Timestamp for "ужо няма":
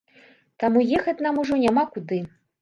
1.43-1.83